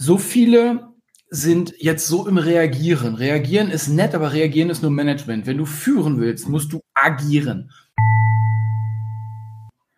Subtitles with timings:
[0.00, 0.94] so viele
[1.28, 3.16] sind jetzt so im Reagieren.
[3.16, 5.44] Reagieren ist nett, aber reagieren ist nur Management.
[5.44, 7.72] Wenn du führen willst, musst du agieren.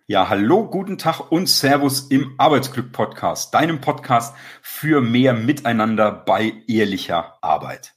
[0.07, 6.55] Ja, hallo, guten Tag und Servus im Arbeitsglück Podcast, deinem Podcast für mehr Miteinander bei
[6.67, 7.95] ehrlicher Arbeit.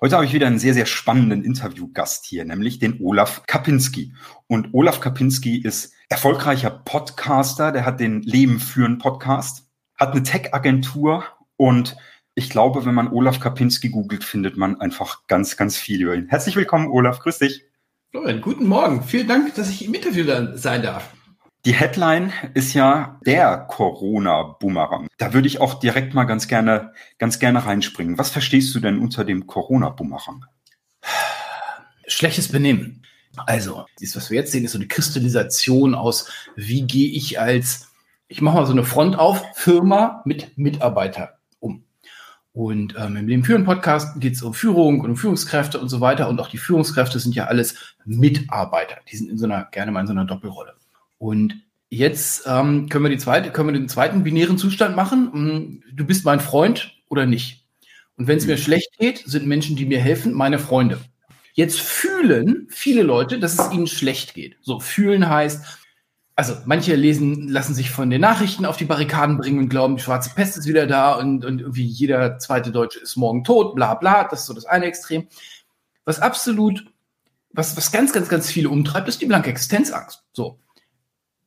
[0.00, 4.14] Heute habe ich wieder einen sehr, sehr spannenden Interviewgast hier, nämlich den Olaf Kapinski.
[4.46, 11.24] Und Olaf Kapinski ist erfolgreicher Podcaster, der hat den Leben führen Podcast, hat eine Tech-Agentur
[11.56, 11.96] und
[12.34, 16.28] ich glaube, wenn man Olaf Kapinski googelt, findet man einfach ganz, ganz viel über ihn.
[16.28, 17.20] Herzlich willkommen, Olaf.
[17.20, 17.64] Grüß dich.
[18.10, 19.02] Florian, guten Morgen.
[19.02, 20.24] Vielen Dank, dass ich im Interview
[20.54, 21.12] sein darf.
[21.64, 25.08] Die Headline ist ja der Corona-Boomerang.
[25.18, 28.18] Da würde ich auch direkt mal ganz gerne, ganz gerne reinspringen.
[28.18, 30.46] Was verstehst du denn unter dem Corona-Boomerang?
[32.06, 33.06] Schlechtes Benehmen.
[33.46, 37.92] Also, das, was wir jetzt sehen, ist so eine Kristallisation aus, wie gehe ich als,
[38.28, 41.38] ich mache mal so eine Front auf, Firma mit Mitarbeiter
[42.52, 46.00] und ähm, im Leben führen Podcast geht es um Führung und um Führungskräfte und so
[46.00, 46.28] weiter.
[46.28, 48.96] Und auch die Führungskräfte sind ja alles Mitarbeiter.
[49.10, 50.74] Die sind in so einer, gerne mal in so einer Doppelrolle.
[51.16, 51.54] Und
[51.88, 55.32] jetzt ähm, können wir die zweite, können wir den zweiten binären Zustand machen.
[55.32, 57.64] Hm, du bist mein Freund oder nicht.
[58.18, 58.60] Und wenn es mir mhm.
[58.60, 61.00] schlecht geht, sind Menschen, die mir helfen, meine Freunde.
[61.54, 64.56] Jetzt fühlen viele Leute, dass es ihnen schlecht geht.
[64.60, 65.64] So, fühlen heißt,
[66.34, 70.02] also manche lesen, lassen sich von den Nachrichten auf die Barrikaden bringen und glauben, die
[70.02, 73.94] schwarze Pest ist wieder da und, und irgendwie jeder zweite Deutsche ist morgen tot, bla
[73.94, 74.24] bla.
[74.24, 75.28] Das ist so das eine Extrem.
[76.04, 76.84] Was absolut,
[77.52, 80.24] was, was ganz, ganz, ganz viele umtreibt, ist die blanke Existenzangst.
[80.32, 80.58] So.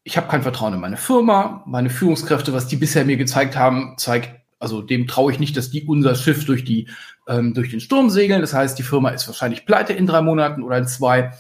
[0.03, 3.95] Ich habe kein Vertrauen in meine Firma, meine Führungskräfte, was die bisher mir gezeigt haben,
[3.97, 6.87] zeigt, also dem traue ich nicht, dass die unser Schiff durch die,
[7.27, 8.41] ähm, durch den Sturm segeln.
[8.41, 11.33] Das heißt, die Firma ist wahrscheinlich pleite in drei Monaten oder in zwei.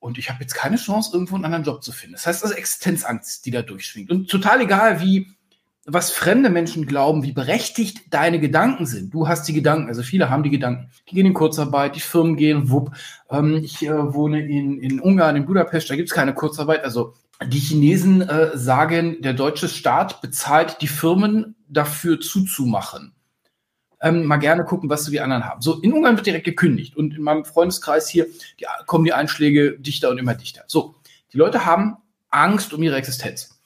[0.00, 2.14] Und ich habe jetzt keine Chance, irgendwo einen anderen Job zu finden.
[2.14, 4.10] Das heißt also Existenzangst, die da durchschwingt.
[4.10, 5.28] Und total egal, wie,
[5.86, 9.12] was fremde Menschen glauben, wie berechtigt deine Gedanken sind.
[9.12, 10.90] Du hast die Gedanken, also viele haben die Gedanken.
[11.08, 12.92] Die gehen in Kurzarbeit, die Firmen gehen, wupp.
[13.30, 16.84] Ähm, ich äh, wohne in, in Ungarn, in Budapest, da gibt es keine Kurzarbeit.
[16.84, 17.14] Also
[17.44, 23.14] die Chinesen äh, sagen, der deutsche Staat bezahlt die Firmen dafür zuzumachen
[24.00, 25.60] ähm, mal gerne gucken, was so die anderen haben.
[25.60, 28.26] So, in Ungarn wird direkt gekündigt und in meinem Freundeskreis hier
[28.60, 30.64] die, kommen die Einschläge dichter und immer dichter.
[30.66, 30.94] So,
[31.32, 31.96] die Leute haben
[32.30, 33.58] Angst um ihre Existenz.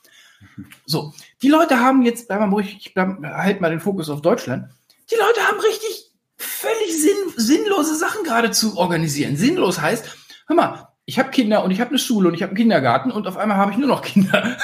[0.87, 4.22] So, die Leute haben jetzt, bleib mal ruhig, ich bleib, halt mal den Fokus auf
[4.22, 4.69] Deutschland.
[5.10, 9.37] Die Leute haben richtig völlig sinn, sinnlose Sachen gerade zu organisieren.
[9.37, 10.16] Sinnlos heißt,
[10.47, 13.10] hör mal, ich habe Kinder und ich habe eine Schule und ich habe einen Kindergarten
[13.10, 14.56] und auf einmal habe ich nur noch Kinder.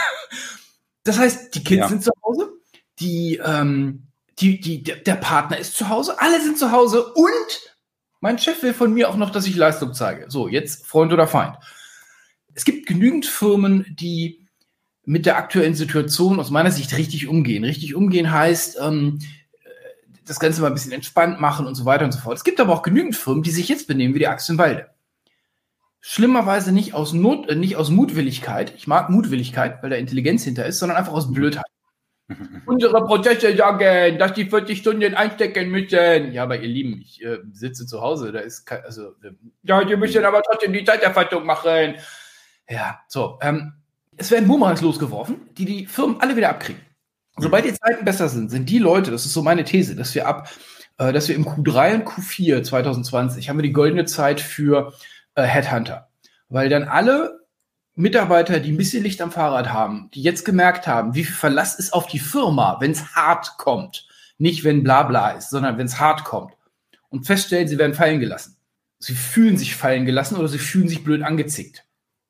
[1.04, 1.88] Das heißt, die Kids ja.
[1.88, 2.52] sind zu Hause,
[3.00, 4.07] die ähm,
[4.40, 7.76] die, die, der Partner ist zu Hause, alle sind zu Hause und
[8.20, 10.26] mein Chef will von mir auch noch, dass ich Leistung zeige.
[10.28, 11.56] So, jetzt Freund oder Feind.
[12.54, 14.48] Es gibt genügend Firmen, die
[15.04, 17.64] mit der aktuellen Situation aus meiner Sicht richtig umgehen.
[17.64, 19.20] Richtig umgehen heißt, ähm,
[20.24, 22.36] das Ganze mal ein bisschen entspannt machen und so weiter und so fort.
[22.36, 24.90] Es gibt aber auch genügend Firmen, die sich jetzt benehmen wie die Axt im Walde.
[26.00, 28.74] Schlimmerweise nicht aus Not, äh, nicht aus Mutwilligkeit.
[28.76, 31.64] Ich mag Mutwilligkeit, weil da Intelligenz hinter ist, sondern einfach aus Blödheit.
[32.66, 36.32] Unsere Prozesse sagen, dass die 40 Stunden einstecken müssen.
[36.32, 39.82] Ja, aber ihr Lieben, ich äh, sitze zu Hause, da ist kein, also, äh, ja,
[39.82, 41.94] die müssen aber trotzdem die Zeiterfassung machen.
[42.68, 43.72] Ja, so, ähm,
[44.16, 46.82] es werden Boomerangs losgeworfen, die die Firmen alle wieder abkriegen.
[47.38, 50.26] Sobald die Zeiten besser sind, sind die Leute, das ist so meine These, dass wir
[50.26, 50.50] ab,
[50.98, 54.92] äh, dass wir im Q3 und Q4 2020 haben wir die goldene Zeit für
[55.34, 56.08] äh, Headhunter.
[56.48, 57.37] Weil dann alle
[57.98, 61.78] Mitarbeiter, die ein bisschen Licht am Fahrrad haben, die jetzt gemerkt haben, wie viel Verlass
[61.78, 64.06] ist auf die Firma, wenn es hart kommt.
[64.38, 66.52] Nicht, wenn Blabla ist, sondern wenn es hart kommt.
[67.08, 68.56] Und feststellen, sie werden fallen gelassen.
[69.00, 71.84] Sie fühlen sich fallen gelassen oder sie fühlen sich blöd angezickt.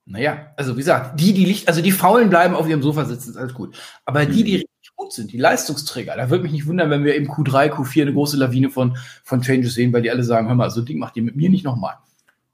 [0.06, 3.30] Naja, also wie gesagt, die, die Licht, also die Faulen bleiben auf ihrem Sofa sitzen,
[3.30, 3.78] ist alles gut.
[4.06, 7.14] Aber die, die richtig gut sind, die Leistungsträger, da würde mich nicht wundern, wenn wir
[7.14, 10.54] im Q3, Q4 eine große Lawine von, von Changes sehen, weil die alle sagen, hör
[10.54, 11.96] mal, so ein Ding macht ihr mit mir nicht nochmal.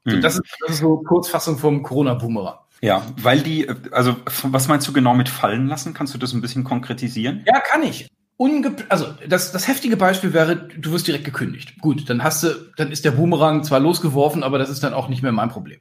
[0.03, 0.11] Mhm.
[0.11, 2.57] So, das, ist, das ist so Kurzfassung vom Corona-Boomerang.
[2.81, 5.93] Ja, weil die, also was meinst du genau mit fallen lassen?
[5.93, 7.43] Kannst du das ein bisschen konkretisieren?
[7.45, 8.07] Ja, kann ich.
[8.37, 11.79] Unge also das, das heftige Beispiel wäre, du wirst direkt gekündigt.
[11.79, 15.07] Gut, dann hast du, dann ist der Boomerang zwar losgeworfen, aber das ist dann auch
[15.07, 15.79] nicht mehr mein Problem.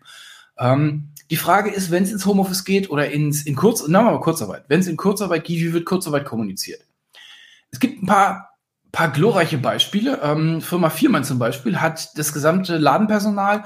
[0.57, 4.21] Ähm, die Frage ist, wenn es ins Homeoffice geht oder ins in Kurz, na mal
[4.21, 4.65] Kurzarbeit.
[4.69, 6.81] Wenn es in Kurzarbeit geht, wie wird Kurzarbeit kommuniziert?
[7.73, 8.51] Es gibt ein paar
[8.93, 10.21] paar glorreiche Beispiele.
[10.23, 13.65] Ähm, Firma Viermann zum Beispiel hat das gesamte Ladenpersonal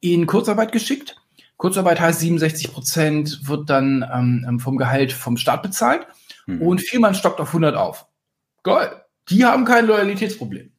[0.00, 1.16] in Kurzarbeit geschickt
[1.58, 6.06] Kurzarbeit heißt 67 Prozent wird dann ähm, ähm, vom Gehalt vom Staat bezahlt
[6.46, 6.62] mhm.
[6.62, 8.06] und Vielmann stockt auf 100 auf.
[8.62, 9.02] Geil.
[9.28, 10.72] Die haben kein Loyalitätsproblem.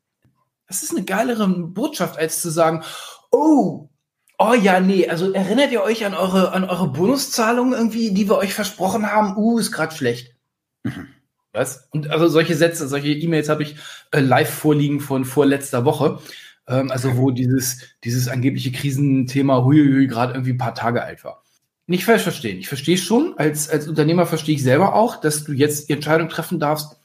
[0.67, 2.83] Das ist eine geilere Botschaft, als zu sagen,
[3.29, 3.89] oh,
[4.37, 8.37] oh ja, nee, also erinnert ihr euch an eure, an eure Bonuszahlungen irgendwie, die wir
[8.37, 9.35] euch versprochen haben?
[9.35, 10.35] Uh, ist gerade schlecht.
[10.83, 11.09] Mhm.
[11.51, 11.89] Was?
[11.91, 13.75] Und also solche Sätze, solche E-Mails habe ich
[14.11, 16.19] äh, live vorliegen von vorletzter Woche.
[16.69, 21.43] Ähm, also wo dieses, dieses angebliche Krisenthema huiuiui gerade irgendwie ein paar Tage alt war.
[21.87, 22.59] Nicht falsch verstehen.
[22.59, 26.29] Ich verstehe schon, als, als Unternehmer verstehe ich selber auch, dass du jetzt die Entscheidung
[26.29, 26.97] treffen darfst,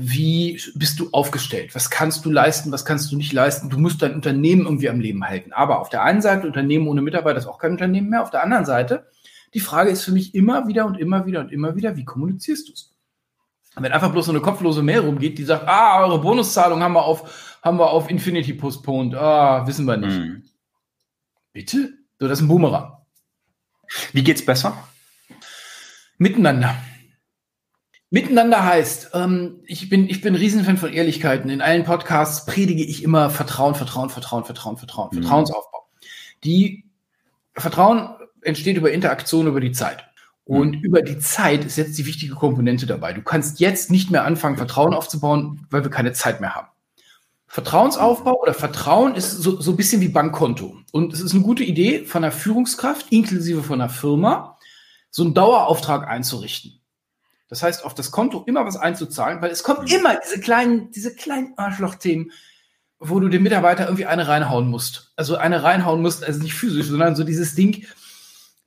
[0.00, 1.74] wie bist du aufgestellt?
[1.74, 2.72] Was kannst du leisten?
[2.72, 3.68] Was kannst du nicht leisten?
[3.68, 5.52] Du musst dein Unternehmen irgendwie am Leben halten.
[5.52, 8.22] Aber auf der einen Seite, Unternehmen ohne Mitarbeiter ist auch kein Unternehmen mehr.
[8.22, 9.08] Auf der anderen Seite,
[9.54, 12.68] die Frage ist für mich immer wieder und immer wieder und immer wieder, wie kommunizierst
[12.68, 12.94] du es?
[13.76, 17.04] Wenn einfach bloß so eine kopflose Mail rumgeht, die sagt, ah, eure Bonuszahlung haben wir
[17.04, 19.14] auf, haben wir auf Infinity postponed.
[19.14, 20.18] Ah, wissen wir nicht.
[20.18, 20.44] Mhm.
[21.52, 21.94] Bitte?
[22.18, 22.92] So, das ist ein Boomerang.
[24.12, 24.76] Wie geht's besser?
[26.18, 26.76] Miteinander.
[28.10, 31.50] Miteinander heißt, ähm, ich bin, ich bin Riesenfan von Ehrlichkeiten.
[31.50, 35.22] In allen Podcasts predige ich immer Vertrauen, Vertrauen, Vertrauen, Vertrauen, Vertrauen, mhm.
[35.22, 35.86] Vertrauensaufbau.
[36.44, 36.84] Die
[37.54, 40.04] Vertrauen entsteht über Interaktion über die Zeit.
[40.44, 40.82] Und mhm.
[40.82, 43.12] über die Zeit ist jetzt die wichtige Komponente dabei.
[43.12, 46.68] Du kannst jetzt nicht mehr anfangen, Vertrauen aufzubauen, weil wir keine Zeit mehr haben.
[47.48, 50.76] Vertrauensaufbau oder Vertrauen ist so, so ein bisschen wie Bankkonto.
[50.92, 54.58] Und es ist eine gute Idee von einer Führungskraft, inklusive von einer Firma,
[55.10, 56.80] so einen Dauerauftrag einzurichten.
[57.48, 59.94] Das heißt, auf das Konto immer was einzuzahlen, weil es kommen mhm.
[59.94, 62.32] immer diese kleinen, diese kleinen Arschlochthemen,
[62.98, 65.12] wo du dem Mitarbeiter irgendwie eine reinhauen musst.
[65.16, 67.86] Also eine reinhauen musst, also nicht physisch, sondern so dieses Ding.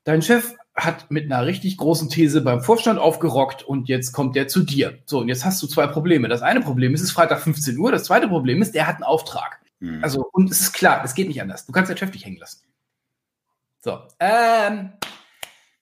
[0.03, 4.47] Dein Chef hat mit einer richtig großen These beim Vorstand aufgerockt und jetzt kommt der
[4.47, 4.99] zu dir.
[5.05, 6.27] So, und jetzt hast du zwei Probleme.
[6.27, 7.91] Das eine Problem ist, es ist Freitag 15 Uhr.
[7.91, 9.59] Das zweite Problem ist, der hat einen Auftrag.
[9.79, 10.03] Mhm.
[10.03, 11.65] Also, und es ist klar, es geht nicht anders.
[11.65, 12.61] Du kannst deinen Chef nicht hängen lassen.
[13.79, 14.93] So, ähm,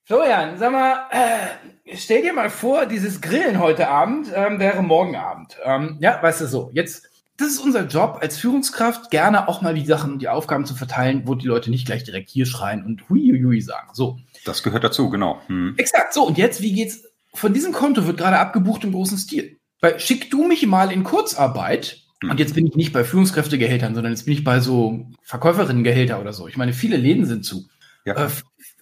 [0.05, 5.15] Florian, sag mal, äh, stell dir mal vor, dieses Grillen heute Abend ähm, wäre morgen
[5.15, 5.57] Abend.
[5.63, 7.08] Ähm, ja, weißt du so, jetzt,
[7.39, 11.23] das ist unser Job als Führungskraft, gerne auch mal die Sachen, die Aufgaben zu verteilen,
[11.25, 13.89] wo die Leute nicht gleich direkt hier schreien und huiuiui sagen.
[13.93, 14.19] So.
[14.43, 15.41] Das gehört dazu, genau.
[15.47, 15.73] Hm.
[15.77, 17.03] Exakt, so, und jetzt, wie geht's?
[17.33, 19.57] Von diesem Konto wird gerade abgebucht im großen Stil.
[19.79, 22.31] Weil schick du mich mal in Kurzarbeit, hm.
[22.31, 26.33] und jetzt bin ich nicht bei Führungskräftegehältern, sondern jetzt bin ich bei so Verkäuferinnengehälter oder
[26.33, 26.49] so.
[26.49, 27.69] Ich meine, viele Läden sind zu.
[28.05, 28.25] Ja.
[28.25, 28.29] Äh,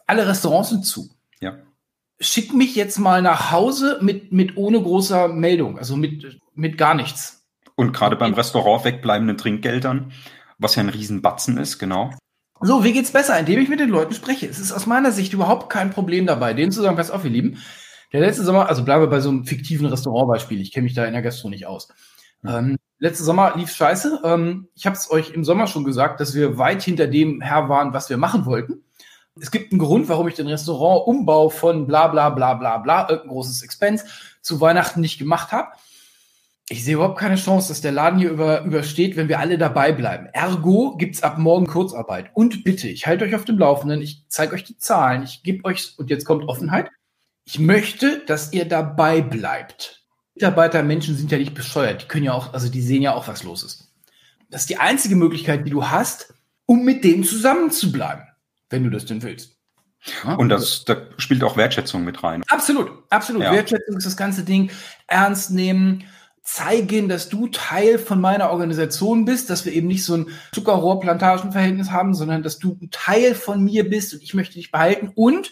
[0.08, 1.12] alle Restaurants sind zu.
[1.40, 1.58] Ja.
[2.20, 6.96] Schick mich jetzt mal nach Hause mit, mit ohne großer Meldung, also mit, mit gar
[6.96, 7.37] nichts.
[7.78, 10.12] Und gerade beim Restaurant wegbleibenden Trinkgeldern,
[10.58, 12.12] was ja ein Riesenbatzen ist, genau.
[12.60, 13.40] So, wie geht's besser?
[13.40, 14.48] Indem ich mit den Leuten spreche.
[14.48, 17.32] Es ist aus meiner Sicht überhaupt kein Problem dabei, denen zu sagen, pass auf, ihr
[17.32, 17.62] Lieben,
[18.12, 21.06] der letzte Sommer, also bleiben wir bei so einem fiktiven Restaurantbeispiel, ich kenne mich da
[21.06, 21.88] in der Gastro nicht aus.
[22.42, 22.50] Mhm.
[22.50, 24.22] Ähm, letzte Sommer lief scheiße.
[24.26, 27.70] Ähm, ich habe es euch im Sommer schon gesagt, dass wir weit hinter dem her
[27.70, 28.84] waren, was wir machen wollten
[29.42, 33.30] es gibt einen Grund, warum ich den Restaurantumbau von bla bla bla bla bla, irgendein
[33.30, 34.06] großes Expense,
[34.42, 35.70] zu Weihnachten nicht gemacht habe.
[36.70, 39.94] Ich sehe überhaupt keine Chance, dass der Laden hier über, übersteht, wenn wir alle dabei
[39.94, 40.28] bleiben.
[40.34, 42.32] Ergo gibt's ab morgen Kurzarbeit.
[42.34, 45.64] Und bitte, ich halte euch auf dem Laufenden, ich zeige euch die Zahlen, ich gebe
[45.64, 46.90] euch, und jetzt kommt Offenheit,
[47.46, 50.04] ich möchte, dass ihr dabei bleibt.
[50.36, 53.28] Mitarbeiter, Menschen sind ja nicht bescheuert, die können ja auch, also die sehen ja auch,
[53.28, 53.94] was los ist.
[54.50, 56.34] Das ist die einzige Möglichkeit, die du hast,
[56.66, 58.28] um mit denen zusammen zu bleiben
[58.70, 59.58] wenn du das denn willst.
[60.24, 60.36] Ja?
[60.36, 62.44] Und das, da spielt auch Wertschätzung mit rein.
[62.50, 63.44] Absolut, absolut.
[63.44, 63.52] Ja.
[63.52, 64.72] Wertschätzung ist das ganze Ding.
[65.08, 66.04] Ernst nehmen,
[66.48, 71.92] zeigen, dass du Teil von meiner Organisation bist, dass wir eben nicht so ein Zuckerrohrplantagenverhältnis
[71.92, 75.52] haben, sondern dass du ein Teil von mir bist und ich möchte dich behalten und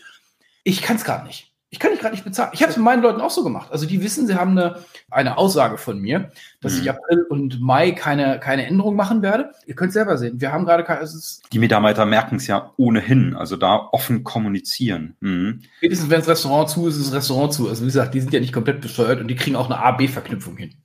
[0.63, 1.51] ich kann es gerade nicht.
[1.69, 2.51] Ich kann dich gerade nicht bezahlen.
[2.53, 3.73] Ich habe es mit meinen Leuten auch so gemacht.
[3.73, 6.31] Also die wissen, sie haben eine, eine Aussage von mir,
[6.61, 6.81] dass mhm.
[6.81, 9.51] ich April und Mai keine, keine Änderung machen werde.
[9.65, 10.39] Ihr könnt selber sehen.
[10.39, 11.05] Wir haben gerade keine.
[11.51, 13.35] Die Mitarbeiter merken es ja ohnehin.
[13.35, 15.17] Also da offen kommunizieren.
[15.19, 15.63] Mhm.
[15.79, 17.67] Spätestens wenn das Restaurant zu ist, ist das Restaurant zu.
[17.67, 20.55] Also wie gesagt, die sind ja nicht komplett besteuert und die kriegen auch eine A-B-Verknüpfung
[20.55, 20.75] hin.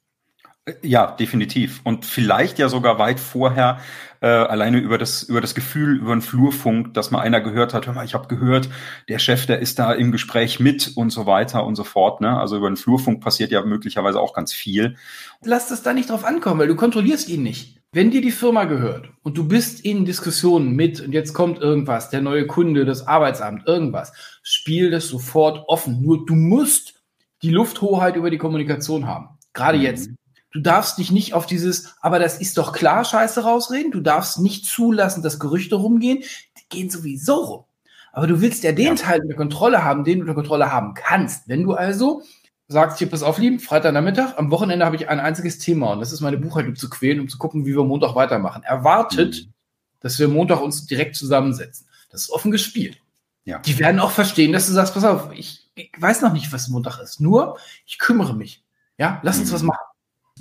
[0.83, 1.81] Ja, definitiv.
[1.85, 3.81] Und vielleicht ja sogar weit vorher
[4.21, 7.87] äh, alleine über das über das Gefühl über den Flurfunk, dass mal einer gehört hat,
[7.87, 8.69] hör mal, ich habe gehört,
[9.09, 12.21] der Chef, der ist da im Gespräch mit und so weiter und so fort.
[12.21, 12.39] Ne?
[12.39, 14.97] Also über den Flurfunk passiert ja möglicherweise auch ganz viel.
[15.43, 17.79] Lass das da nicht drauf ankommen, weil du kontrollierst ihn nicht.
[17.93, 22.11] Wenn dir die Firma gehört und du bist in Diskussionen mit und jetzt kommt irgendwas,
[22.11, 24.13] der neue Kunde, das Arbeitsamt, irgendwas,
[24.43, 26.03] spiel das sofort offen.
[26.03, 27.03] Nur du musst
[27.43, 29.31] die Lufthoheit über die Kommunikation haben.
[29.55, 29.85] Gerade mhm.
[29.85, 30.11] jetzt.
[30.53, 33.93] Du darfst dich nicht auf dieses, aber das ist doch klar, Scheiße rausreden.
[33.93, 36.19] Du darfst nicht zulassen, dass Gerüchte rumgehen.
[36.59, 37.65] Die gehen sowieso rum.
[38.13, 38.95] Aber du willst ja den ja.
[38.97, 41.49] Teil der Kontrolle haben, den du unter Kontrolle haben kannst.
[41.49, 42.23] Wenn du also
[42.67, 46.13] sagst, hier, pass auf, lieben, Freitagnachmittag, am Wochenende habe ich ein einziges Thema und das
[46.13, 48.65] ist meine Buchhaltung zu quälen, um zu gucken, wie wir Montag weitermachen.
[48.65, 49.53] Erwartet, mhm.
[50.01, 51.87] dass wir Montag uns direkt zusammensetzen.
[52.11, 52.99] Das ist offen gespielt.
[53.45, 53.61] Ja.
[53.61, 56.69] Die werden auch verstehen, dass du sagst, pass auf, ich, ich weiß noch nicht, was
[56.69, 57.21] Montag ist.
[57.21, 58.65] Nur, ich kümmere mich.
[58.99, 59.55] Ja, lass uns mhm.
[59.55, 59.90] was machen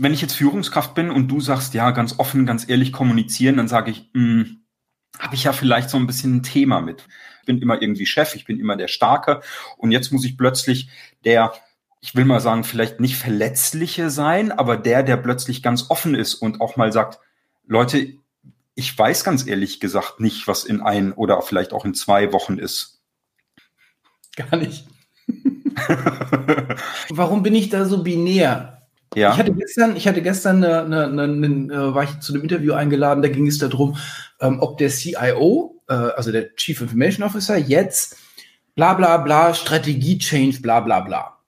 [0.02, 3.68] wenn ich jetzt Führungskraft bin und du sagst, ja, ganz offen, ganz ehrlich kommunizieren, dann
[3.68, 4.62] sage ich, hm,
[5.18, 7.08] habe ich ja vielleicht so ein bisschen ein Thema mit.
[7.42, 9.42] Ich bin immer irgendwie Chef, ich bin immer der Starke
[9.78, 10.90] und jetzt muss ich plötzlich
[11.26, 11.54] der
[12.02, 16.36] ich will mal sagen, vielleicht nicht verletzliche sein, aber der, der plötzlich ganz offen ist
[16.36, 17.20] und auch mal sagt,
[17.68, 18.14] Leute,
[18.76, 22.58] ich weiß ganz ehrlich gesagt nicht, was in ein oder vielleicht auch in zwei Wochen
[22.58, 23.02] ist.
[24.36, 24.88] Gar nicht.
[27.10, 28.79] Warum bin ich da so binär?
[29.16, 29.32] Ja.
[29.32, 32.74] Ich hatte gestern, ich hatte gestern eine, eine, eine, äh, war ich zu einem Interview
[32.74, 33.98] eingeladen, da ging es darum,
[34.40, 38.18] ähm, ob der CIO, äh, also der Chief Information Officer, jetzt
[38.76, 41.40] bla bla bla, Strategie-Change, bla bla bla.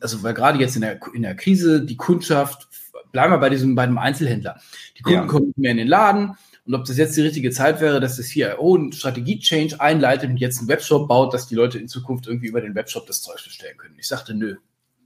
[0.00, 2.68] Also weil gerade jetzt in der, in der Krise die Kundschaft,
[3.12, 4.60] bleiben wir bei diesem, bei dem Einzelhändler.
[4.98, 5.26] Die Kunden ja.
[5.26, 8.16] kommen nicht mehr in den Laden, und ob das jetzt die richtige Zeit wäre, dass
[8.16, 12.26] das CIO einen Strategie-Change einleitet und jetzt einen Webshop baut, dass die Leute in Zukunft
[12.26, 13.96] irgendwie über den Webshop das Zeug bestellen können.
[13.98, 14.56] Ich sagte, nö.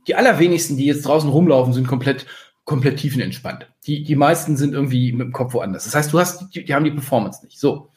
[0.09, 2.27] Die allerwenigsten, die jetzt draußen rumlaufen, sind komplett,
[2.65, 3.71] komplett tiefenentspannt.
[3.87, 5.85] Die, die meisten sind irgendwie mit dem Kopf woanders.
[5.85, 7.61] Das heißt, du hast, die, die haben die Performance nicht.
[7.61, 7.91] So.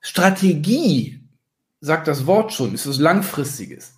[0.00, 1.20] Strategie,
[1.80, 3.94] sagt das Wort schon, ist was Langfristiges.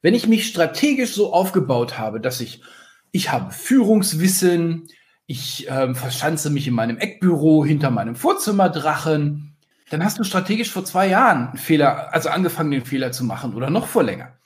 [0.00, 2.62] Wenn ich mich strategisch so aufgebaut habe, dass ich,
[3.10, 4.86] ich habe Führungswissen,
[5.26, 9.56] ich äh, verschanze mich in meinem Eckbüro hinter meinem Vorzimmerdrachen,
[9.90, 13.54] dann hast du strategisch vor zwei Jahren einen Fehler, also angefangen, den Fehler zu machen
[13.54, 14.36] oder noch vor länger.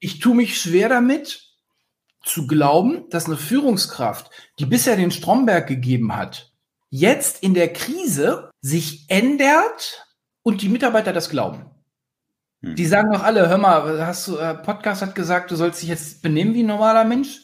[0.00, 1.51] Ich tue mich schwer damit,
[2.22, 6.52] zu glauben, dass eine Führungskraft, die bisher den Stromberg gegeben hat,
[6.90, 10.06] jetzt in der Krise sich ändert
[10.42, 11.66] und die Mitarbeiter das glauben.
[12.62, 12.76] Hm.
[12.76, 15.88] Die sagen doch alle, hör mal, hast du, äh, Podcast hat gesagt, du sollst dich
[15.88, 17.40] jetzt benehmen wie ein normaler Mensch?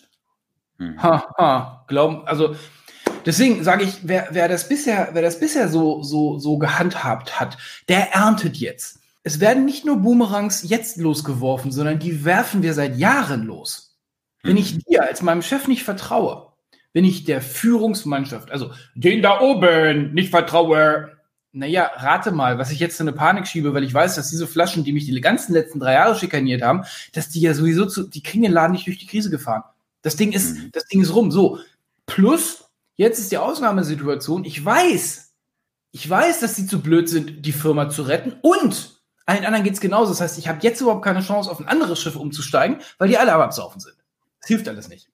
[0.79, 1.03] Hm.
[1.03, 2.55] Ha, ha, glauben, also
[3.27, 7.59] Deswegen sage ich, wer, wer das bisher, wer das bisher so, so, so gehandhabt hat,
[7.89, 9.01] der erntet jetzt.
[9.23, 13.88] Es werden nicht nur Boomerangs jetzt losgeworfen, sondern die werfen wir seit Jahren los.
[14.43, 14.81] Wenn ich mhm.
[14.89, 16.53] dir als meinem Chef nicht vertraue,
[16.93, 21.17] wenn ich der Führungsmannschaft, also den da oben nicht vertraue,
[21.53, 24.47] naja, rate mal, was ich jetzt in eine Panik schiebe, weil ich weiß, dass diese
[24.47, 28.09] Flaschen, die mich die ganzen letzten drei Jahre schikaniert haben, dass die ja sowieso zu,
[28.09, 29.65] die kriegen den Laden nicht durch die Krise gefahren.
[30.03, 30.71] Das Ding ist, mhm.
[30.73, 31.31] das Ding ist rum.
[31.31, 31.59] So.
[32.07, 32.69] Plus,
[32.99, 34.45] Jetzt ist die Ausnahmesituation.
[34.45, 35.33] Ich weiß,
[35.93, 38.35] ich weiß, dass sie zu blöd sind, die Firma zu retten.
[38.43, 40.11] Und allen anderen geht's genauso.
[40.11, 43.17] Das heißt, ich habe jetzt überhaupt keine Chance, auf ein anderes Schiff umzusteigen, weil die
[43.17, 43.95] alle am Absaufen sind.
[44.49, 45.09] Hilft alles nicht.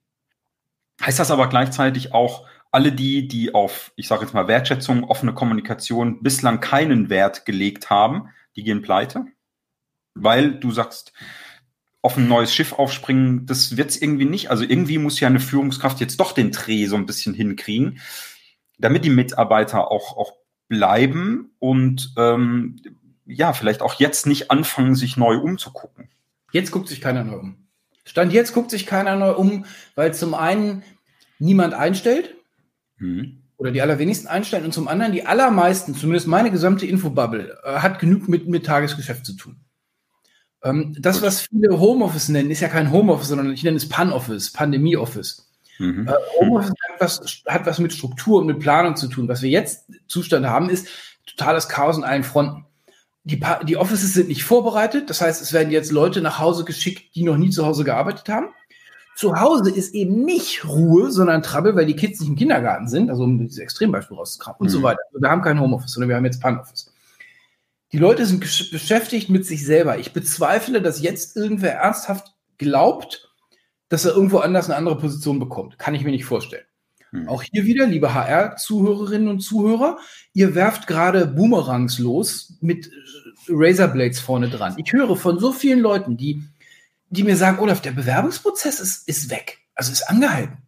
[1.00, 5.32] Heißt das aber gleichzeitig auch, alle die, die auf, ich sage jetzt mal, Wertschätzung, offene
[5.32, 9.26] Kommunikation bislang keinen Wert gelegt haben, die gehen pleite?
[10.14, 11.12] Weil du sagst,
[12.02, 14.50] auf ein neues Schiff aufspringen, das wird's irgendwie nicht.
[14.50, 18.00] Also irgendwie muss ja eine Führungskraft jetzt doch den Dreh so ein bisschen hinkriegen,
[18.78, 20.32] damit die Mitarbeiter auch, auch
[20.68, 22.80] bleiben und ähm,
[23.24, 26.08] ja, vielleicht auch jetzt nicht anfangen, sich neu umzugucken.
[26.50, 27.63] Jetzt guckt sich keiner neu um.
[28.04, 30.82] Stand jetzt guckt sich keiner neu um, weil zum einen
[31.38, 32.34] niemand einstellt
[32.98, 33.42] hm.
[33.56, 37.98] oder die allerwenigsten einstellen und zum anderen die allermeisten, zumindest meine gesamte Infobubble, äh, hat
[37.98, 39.64] genug mit, mit Tagesgeschäft zu tun.
[40.62, 44.52] Ähm, das, was viele Homeoffice nennen, ist ja kein Homeoffice, sondern ich nenne es Pan-Office,
[44.52, 45.50] Pandemie-Office.
[45.78, 46.08] Mhm.
[46.08, 49.28] Äh, Homeoffice hat was, hat was mit Struktur und mit Planung zu tun.
[49.28, 50.88] Was wir jetzt Zustand haben, ist
[51.26, 52.64] totales Chaos in allen Fronten.
[53.24, 57.14] Die, die Offices sind nicht vorbereitet, das heißt, es werden jetzt Leute nach Hause geschickt,
[57.14, 58.48] die noch nie zu Hause gearbeitet haben.
[59.16, 63.10] Zu Hause ist eben nicht Ruhe, sondern Trouble, weil die Kids nicht im Kindergarten sind,
[63.10, 64.72] also um dieses Extrembeispiel rauszukramen und mhm.
[64.72, 65.00] so weiter.
[65.08, 66.92] Also wir haben kein Homeoffice, sondern wir haben jetzt Pan-Office.
[67.92, 69.98] Die Leute sind beschäftigt mit sich selber.
[69.98, 73.32] Ich bezweifle, dass jetzt irgendwer ernsthaft glaubt,
[73.88, 75.78] dass er irgendwo anders eine andere Position bekommt.
[75.78, 76.64] Kann ich mir nicht vorstellen.
[77.14, 77.28] Hm.
[77.28, 79.98] Auch hier wieder, liebe HR-Zuhörerinnen und Zuhörer,
[80.32, 82.90] ihr werft gerade Boomerangs los mit
[83.48, 84.74] Razorblades vorne dran.
[84.78, 86.42] Ich höre von so vielen Leuten, die,
[87.10, 89.58] die mir sagen, Olaf, der Bewerbungsprozess ist, ist weg.
[89.76, 90.58] Also ist angehalten.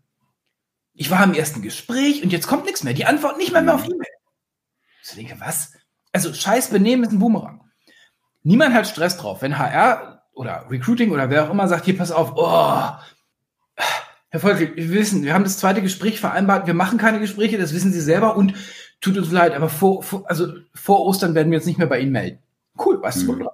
[0.95, 2.95] Ich war im ersten Gespräch und jetzt kommt nichts mehr.
[2.95, 3.95] Die antworten nicht mehr, mehr auf hm.
[3.95, 4.07] E-Mail.
[5.03, 5.73] Ich denke, was?
[6.13, 7.61] Also scheiß Benehmen ist ein Boomerang.
[8.45, 9.43] Niemand hat Stress drauf.
[9.43, 12.91] Wenn HR oder Recruiting oder wer auch immer sagt, hier pass auf, oh,
[14.31, 17.73] Herr Volk, wir wissen, wir haben das zweite Gespräch vereinbart, wir machen keine Gespräche, das
[17.73, 18.55] wissen Sie selber und
[19.01, 22.01] tut uns leid, aber vor, vor also vor Ostern werden wir uns nicht mehr bei
[22.01, 22.39] Ihnen melden.
[22.79, 23.39] Cool, weißt mhm.
[23.39, 23.49] du,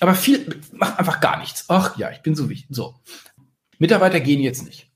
[0.00, 1.66] aber viel, macht einfach gar nichts.
[1.68, 2.68] Ach ja, ich bin so wichtig.
[2.70, 2.94] So.
[3.78, 4.90] Mitarbeiter gehen jetzt nicht.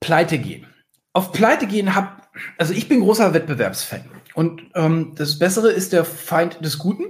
[0.00, 0.66] Pleite gehen.
[1.12, 4.04] Auf Pleite gehen hab, also ich bin großer Wettbewerbsfan.
[4.34, 7.04] Und ähm, das Bessere ist der Feind des Guten.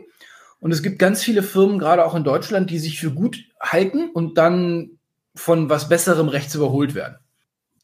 [0.59, 4.11] Und es gibt ganz viele Firmen, gerade auch in Deutschland, die sich für gut halten
[4.11, 4.99] und dann
[5.34, 7.16] von was Besserem rechts überholt werden.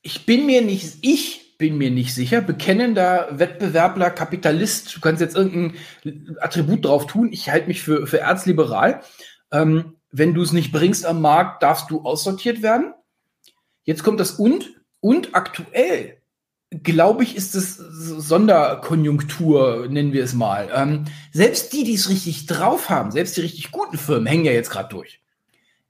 [0.02, 5.36] Ich bin mir nicht, ich bin mir nicht sicher, bekennender Wettbewerbler, Kapitalist, du kannst jetzt
[5.36, 5.76] irgendein
[6.40, 9.00] Attribut drauf tun, ich halte mich für, für erzliberal.
[9.50, 12.94] Ähm, wenn du es nicht bringst am Markt, darfst du aussortiert werden.
[13.84, 16.18] Jetzt kommt das und, und aktuell
[16.82, 20.68] glaube ich, ist es Sonderkonjunktur, nennen wir es mal.
[20.74, 24.52] Ähm, selbst die, die es richtig drauf haben, selbst die richtig guten Firmen, hängen ja
[24.52, 25.20] jetzt gerade durch.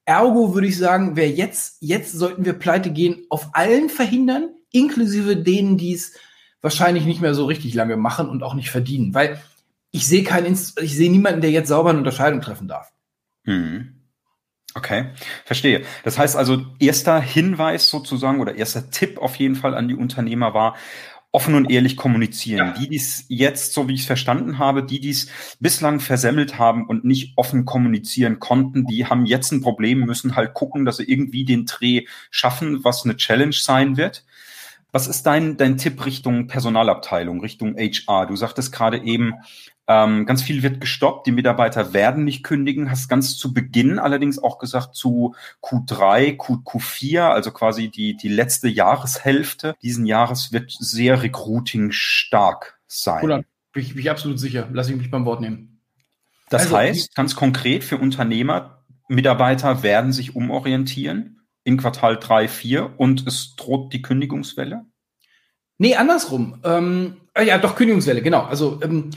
[0.07, 5.37] Ergo würde ich sagen, wer jetzt, jetzt sollten wir pleite gehen, auf allen verhindern, inklusive
[5.37, 6.15] denen, die es
[6.63, 9.15] wahrscheinlich nicht mehr so richtig lange machen und auch nicht verdienen.
[9.15, 9.43] Weil
[9.91, 12.93] ich sehe keinen, ich sehe niemanden, der jetzt sauber eine Unterscheidung treffen darf.
[13.45, 13.93] Hm.
[14.75, 15.07] Okay,
[15.45, 15.85] verstehe.
[16.05, 20.53] Das heißt also, erster Hinweis sozusagen oder erster Tipp auf jeden Fall an die Unternehmer
[20.53, 20.77] war,
[21.37, 22.69] offen und ehrlich kommunizieren.
[22.69, 22.73] Ja.
[22.73, 25.29] Die, die es jetzt, so wie ich es verstanden habe, die, die es
[25.61, 30.55] bislang versemmelt haben und nicht offen kommunizieren konnten, die haben jetzt ein Problem, müssen halt
[30.55, 34.25] gucken, dass sie irgendwie den Dreh schaffen, was eine Challenge sein wird.
[34.97, 38.25] Was ist dein, dein Tipp Richtung Personalabteilung, Richtung HR?
[38.25, 39.35] Du sagtest gerade eben,
[39.87, 42.91] ähm, ganz viel wird gestoppt, die Mitarbeiter werden nicht kündigen.
[42.91, 48.29] Hast ganz zu Beginn allerdings auch gesagt, zu Q3, Q, Q4, also quasi die, die
[48.29, 53.23] letzte Jahreshälfte diesen Jahres wird sehr recruiting stark sein.
[53.23, 54.67] Oder bin ich, bin ich absolut sicher.
[54.73, 55.79] Lass ich mich beim Wort nehmen.
[56.49, 61.36] Das also, heißt, ganz konkret für Unternehmer, Mitarbeiter werden sich umorientieren
[61.67, 64.87] in Quartal 3, 4 und es droht die Kündigungswelle?
[65.79, 66.61] Nee, andersrum.
[66.65, 68.43] Ähm, ja, doch, Kündigungswelle, genau.
[68.43, 69.11] Also ähm,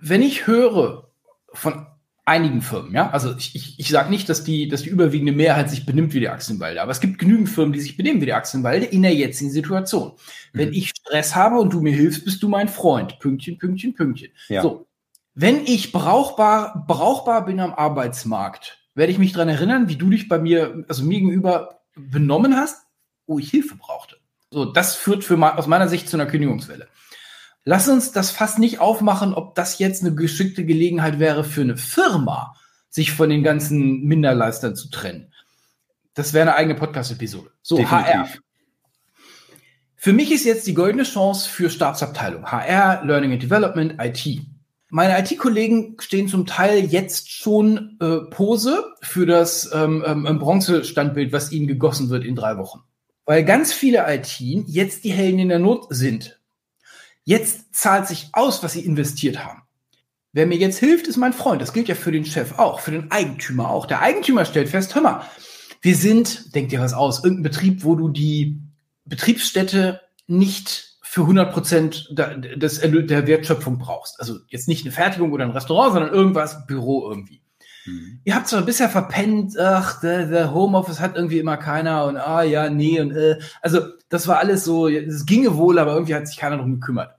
[0.00, 1.08] wenn ich höre
[1.52, 1.86] von
[2.24, 5.70] einigen Firmen, ja, also ich, ich, ich sage nicht, dass die, dass die überwiegende Mehrheit
[5.70, 8.34] sich benimmt wie die Aktienwalde, aber es gibt genügend Firmen, die sich benehmen wie die
[8.34, 10.08] Aktienwalde in der jetzigen Situation.
[10.52, 10.58] Mhm.
[10.58, 13.20] Wenn ich Stress habe und du mir hilfst, bist du mein Freund.
[13.20, 14.32] Pünktchen, Pünktchen, Pünktchen.
[14.48, 14.62] Ja.
[14.62, 14.88] So.
[15.34, 20.28] Wenn ich brauchbar, brauchbar bin am Arbeitsmarkt, werde ich mich dran erinnern, wie du dich
[20.28, 22.82] bei mir, also mir gegenüber benommen hast,
[23.26, 24.16] wo ich Hilfe brauchte.
[24.50, 26.88] So, das führt für aus meiner Sicht zu einer Kündigungswelle.
[27.64, 31.76] Lass uns das fast nicht aufmachen, ob das jetzt eine geschickte Gelegenheit wäre für eine
[31.76, 32.56] Firma,
[32.88, 35.32] sich von den ganzen Minderleistern zu trennen.
[36.14, 37.50] Das wäre eine eigene Podcast-Episode.
[37.62, 38.08] So, Definitiv.
[38.08, 38.28] HR.
[39.94, 42.50] Für mich ist jetzt die goldene Chance für Staatsabteilung.
[42.50, 44.40] HR, Learning and Development, IT.
[44.90, 51.52] Meine IT-Kollegen stehen zum Teil jetzt schon äh, Pose für das ähm, ähm, Bronze-Standbild, was
[51.52, 52.80] ihnen gegossen wird in drei Wochen.
[53.26, 56.38] Weil ganz viele IT jetzt die Helden in der Not sind
[57.28, 59.60] Jetzt zahlt sich aus, was sie investiert haben.
[60.32, 61.60] Wer mir jetzt hilft, ist mein Freund.
[61.60, 63.84] Das gilt ja für den Chef auch, für den Eigentümer auch.
[63.84, 65.20] Der Eigentümer stellt fest, hör mal,
[65.82, 68.62] wir sind, denk dir was aus, irgendein Betrieb, wo du die
[69.04, 74.20] Betriebsstätte nicht für 100 Prozent der Wertschöpfung brauchst.
[74.20, 77.40] Also jetzt nicht eine Fertigung oder ein Restaurant, sondern irgendwas, Büro irgendwie.
[77.86, 78.20] Mhm.
[78.24, 82.42] Ihr habt zwar bisher verpennt, ach, der, der Homeoffice hat irgendwie immer keiner und ah
[82.42, 83.38] ja, nee und äh.
[83.62, 87.16] Also das war alles so, es ginge wohl, aber irgendwie hat sich keiner drum gekümmert.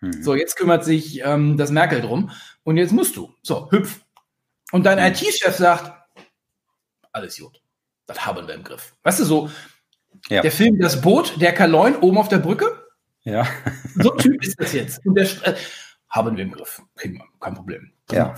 [0.00, 0.22] Hm.
[0.22, 2.30] So, jetzt kümmert sich ähm, das Merkel drum
[2.64, 3.34] und jetzt musst du.
[3.42, 4.00] So, hüpf.
[4.72, 5.12] Und dein hm.
[5.12, 5.92] IT-Chef sagt,
[7.12, 7.60] alles gut.
[8.06, 8.94] Das haben wir im Griff.
[9.02, 9.50] Weißt du, so,
[10.30, 10.40] ja.
[10.40, 12.81] der Film Das Boot, der Kaloin oben auf der Brücke.
[13.24, 13.46] Ja.
[13.96, 15.06] so ein Typ ist das jetzt.
[15.06, 15.54] Und der, äh,
[16.12, 16.82] haben wir im Griff.
[16.94, 17.90] Kriegen wir, kein Problem.
[18.10, 18.34] Ja.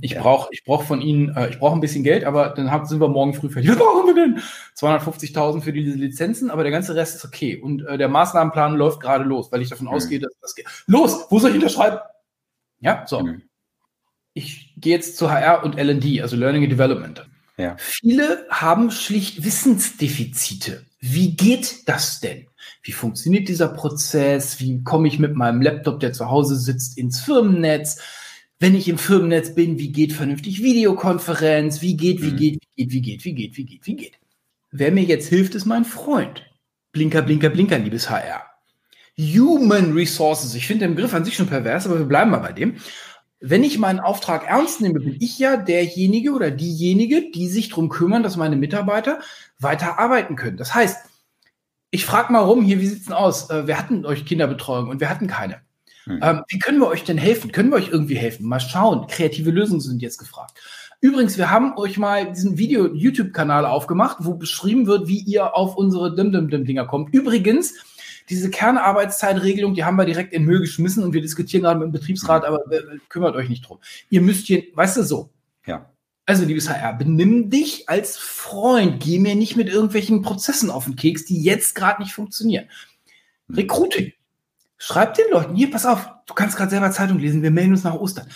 [0.00, 0.22] Ich ja.
[0.22, 3.00] brauche ich brauch von Ihnen, äh, ich brauche ein bisschen Geld, aber dann haben, sind
[3.00, 3.70] wir morgen früh fertig.
[3.72, 4.40] Was brauchen wir denn?
[4.76, 7.56] 250.000 für diese Lizenzen, aber der ganze Rest ist okay.
[7.56, 9.92] Und äh, der Maßnahmenplan läuft gerade los, weil ich davon mhm.
[9.92, 10.66] ausgehe, dass das geht.
[10.86, 11.98] Los, wo soll ich unterschreiben?
[12.80, 13.20] Ja, so.
[13.20, 13.42] Mhm.
[14.32, 17.28] Ich gehe jetzt zu HR und L&D, also Learning and Development.
[17.58, 17.76] Ja.
[17.78, 20.86] Viele haben schlicht Wissensdefizite.
[21.00, 22.47] Wie geht das denn?
[22.82, 24.60] Wie funktioniert dieser Prozess?
[24.60, 28.00] Wie komme ich mit meinem Laptop, der zu Hause sitzt, ins Firmennetz?
[28.60, 32.36] wenn ich im Firmennetz bin, wie geht vernünftig Videokonferenz, wie geht, wie mhm.
[32.36, 34.18] geht, wie geht, wie geht, wie geht, wie geht, wie geht.
[34.70, 36.42] Wer mir jetzt hilft, ist mein Freund.
[36.92, 38.42] Blinker, Blinker, Blinker, liebes HR.
[39.16, 40.54] Human Resources.
[40.54, 42.76] Ich finde den Begriff an sich schon pervers, aber wir bleiben mal bei dem.
[43.40, 47.88] Wenn ich meinen Auftrag ernst nehme, bin ich ja derjenige oder diejenige, die sich darum
[47.88, 49.20] kümmern, dass meine Mitarbeiter
[49.60, 50.56] weiter arbeiten können.
[50.56, 50.98] Das heißt,
[51.90, 53.50] ich frage mal rum, hier, wie sieht's denn aus?
[53.50, 55.62] Äh, wir hatten euch Kinderbetreuung und wir hatten keine.
[56.04, 56.20] Hm.
[56.22, 57.52] Ähm, wie können wir euch denn helfen?
[57.52, 58.46] Können wir euch irgendwie helfen?
[58.46, 59.06] Mal schauen.
[59.06, 60.58] Kreative Lösungen sind jetzt gefragt.
[61.00, 66.14] Übrigens, wir haben euch mal diesen Video-YouTube-Kanal aufgemacht, wo beschrieben wird, wie ihr auf unsere
[66.14, 67.14] Dim-Dim-Dim-Dinger kommt.
[67.14, 67.74] Übrigens,
[68.28, 71.92] diese Kernarbeitszeitregelung, die haben wir direkt in Müll geschmissen und wir diskutieren gerade mit dem
[71.92, 72.54] Betriebsrat, hm.
[72.54, 73.78] aber äh, kümmert euch nicht drum.
[74.10, 75.30] Ihr müsst hier, weißt du so.
[75.66, 75.88] Ja.
[76.28, 79.02] Also, liebes HR, benimm dich als Freund.
[79.02, 82.66] Geh mir nicht mit irgendwelchen Prozessen auf den Keks, die jetzt gerade nicht funktionieren.
[83.48, 83.56] Hm.
[83.56, 84.12] Recruiting.
[84.76, 87.82] Schreib den Leuten, hier, pass auf, du kannst gerade selber Zeitung lesen, wir melden uns
[87.82, 88.28] nach Ostern.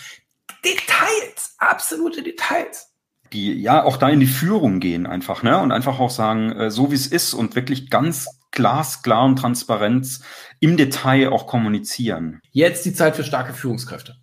[0.65, 2.89] Details, absolute Details.
[3.31, 5.59] Die ja auch da in die Führung gehen einfach, ne?
[5.59, 10.19] Und einfach auch sagen, äh, so wie es ist und wirklich ganz glasklar und transparent
[10.59, 12.41] im Detail auch kommunizieren.
[12.49, 14.15] Jetzt die Zeit für starke Führungskräfte.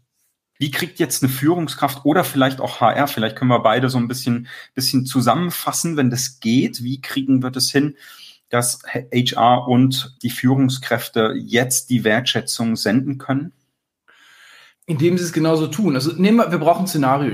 [0.61, 4.09] Wie kriegt jetzt eine Führungskraft oder vielleicht auch HR, vielleicht können wir beide so ein
[4.09, 6.85] bisschen, bisschen zusammenfassen, wenn das geht.
[6.85, 7.97] Wie kriegen wir das hin,
[8.51, 13.55] dass HR und die Führungskräfte jetzt die Wertschätzung senden können?
[14.85, 15.95] Indem sie es genauso tun.
[15.95, 17.33] Also nehmen wir, wir brauchen ein Szenario.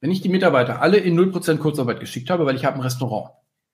[0.00, 3.30] wenn ich die Mitarbeiter alle in 0% Kurzarbeit geschickt habe, weil ich habe ein Restaurant,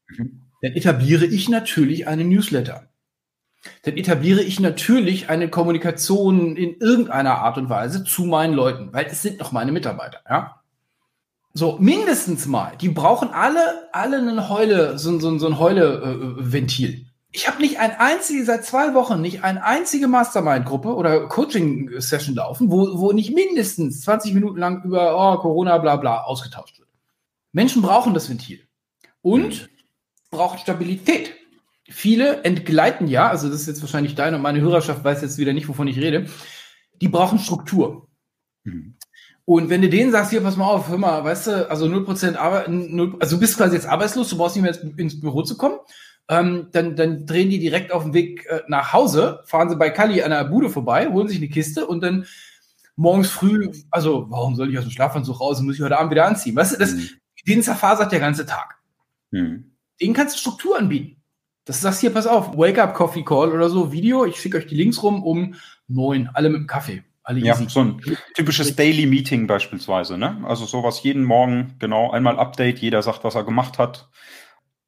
[0.06, 0.42] mhm.
[0.60, 2.89] dann etabliere ich natürlich einen Newsletter.
[3.82, 9.06] Dann etabliere ich natürlich eine Kommunikation in irgendeiner Art und Weise zu meinen Leuten, weil
[9.06, 10.56] es sind noch meine Mitarbeiter, ja.
[11.52, 12.76] So, mindestens mal.
[12.80, 17.06] Die brauchen alle, alle einen Heule, so, so, so ein Heule-Ventil.
[17.32, 22.70] Ich habe nicht ein einziges, seit zwei Wochen nicht eine einzige Mastermind-Gruppe oder Coaching-Session laufen,
[22.70, 26.88] wo, wo nicht mindestens 20 Minuten lang über oh, Corona, bla bla ausgetauscht wird.
[27.52, 28.60] Menschen brauchen das Ventil
[29.22, 29.70] und
[30.30, 31.34] brauchen Stabilität.
[31.90, 35.52] Viele entgleiten ja, also das ist jetzt wahrscheinlich deine und meine Hörerschaft weiß jetzt wieder
[35.52, 36.26] nicht, wovon ich rede.
[37.00, 38.08] Die brauchen Struktur.
[38.64, 38.96] Mhm.
[39.44, 42.36] Und wenn du denen sagst, hier, pass mal auf, hör mal, weißt du, also 0%
[42.36, 45.56] Arbeit, 0, also du bist quasi jetzt arbeitslos, du brauchst nicht mehr ins Büro zu
[45.56, 45.78] kommen,
[46.28, 49.90] ähm, dann, dann drehen die direkt auf dem Weg äh, nach Hause, fahren sie bei
[49.90, 52.26] Kali an der Bude vorbei, holen sich eine Kiste und dann
[52.94, 56.12] morgens früh, also warum soll ich aus dem Schlafanzug raus und muss ich heute Abend
[56.12, 56.54] wieder anziehen?
[56.54, 57.08] Weißt du, das, mhm.
[57.48, 58.76] den zerfasert der ganze Tag.
[59.32, 59.72] Mhm.
[60.00, 61.19] Den kannst du Struktur anbieten.
[61.70, 64.66] Das sagst hier, pass auf, Wake Up Coffee Call oder so, Video, ich schicke euch
[64.66, 65.54] die Links rum um
[65.86, 67.04] neun, alle mit dem Kaffee.
[67.22, 68.02] Alle ja, so ein
[68.34, 70.42] typisches Daily Meeting beispielsweise, ne?
[70.48, 74.08] Also sowas jeden Morgen, genau, einmal Update, jeder sagt, was er gemacht hat.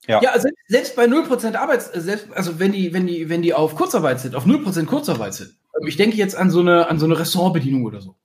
[0.09, 3.55] Ja, ja also selbst bei 0% Arbeits, selbst, also wenn die, wenn die, wenn die
[3.55, 6.99] auf Kurzarbeit sind, auf 0% Kurzarbeit sind, ähm, ich denke jetzt an so eine, an
[6.99, 8.17] so eine Restaurantbedienung oder so.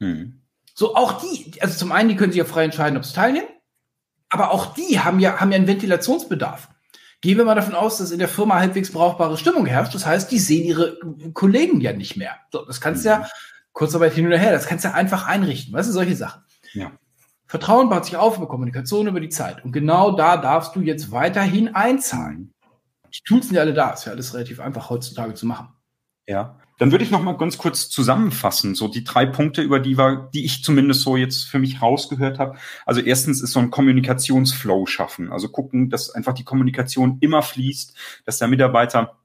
[0.00, 0.42] Hm.
[0.74, 3.48] So, auch die, also zum einen, die können sich ja frei entscheiden, ob sie teilnehmen,
[4.28, 6.68] aber auch die haben ja, haben ja einen Ventilationsbedarf.
[7.22, 9.94] Gehen wir mal davon aus, dass in der Firma halbwegs brauchbare Stimmung herrscht.
[9.94, 10.98] Das heißt, die sehen ihre
[11.32, 12.34] Kollegen ja nicht mehr.
[12.50, 13.24] So, das kannst du ja, mhm.
[13.72, 15.72] Kurzarbeit hin oder her, das kannst du ja einfach einrichten.
[15.72, 16.42] Weißt du, solche Sachen.
[16.74, 16.90] Ja.
[17.46, 19.64] Vertrauen baut sich auf über Kommunikation über die Zeit.
[19.64, 22.52] Und genau da darfst du jetzt weiterhin einzahlen.
[23.14, 23.90] Die Tools sind ja alle da.
[23.90, 25.68] Ist ja alles relativ einfach heutzutage zu machen.
[26.26, 26.58] Ja.
[26.82, 30.28] Dann würde ich noch mal ganz kurz zusammenfassen, so die drei Punkte, über die wir,
[30.34, 32.58] die ich zumindest so jetzt für mich rausgehört habe.
[32.84, 35.30] Also erstens ist so ein Kommunikationsflow schaffen.
[35.30, 39.16] Also gucken, dass einfach die Kommunikation immer fließt, dass der Mitarbeiter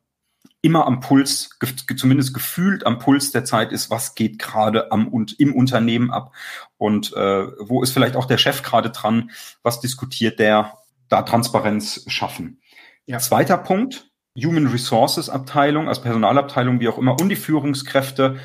[0.62, 1.58] immer am Puls,
[1.98, 6.36] zumindest gefühlt am Puls der Zeit ist, was geht gerade am und im Unternehmen ab
[6.78, 9.32] und äh, wo ist vielleicht auch der Chef gerade dran,
[9.64, 10.74] was diskutiert der,
[11.10, 12.62] da Transparenz schaffen.
[13.08, 13.18] Ja.
[13.18, 18.38] Zweiter Punkt, Human Resources Abteilung, als Personalabteilung, wie auch immer, und die Führungskräfte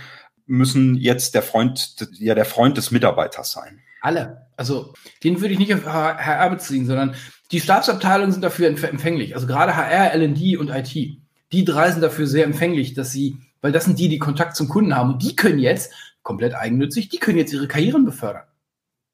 [0.47, 3.81] müssen jetzt der Freund, ja, der Freund des Mitarbeiters sein.
[4.01, 4.47] Alle.
[4.57, 7.15] Also, den würde ich nicht auf HR beziehen, sondern
[7.53, 9.35] die Stabsabteilungen sind dafür empfänglich.
[9.35, 13.73] Also gerade HR, LD und IT die drei sind dafür sehr empfänglich, dass sie, weil
[13.73, 17.19] das sind die, die Kontakt zum Kunden haben und die können jetzt, komplett eigennützig, die
[17.19, 18.45] können jetzt ihre Karrieren befördern.